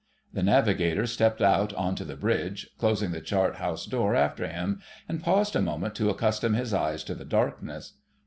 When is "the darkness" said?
7.13-7.93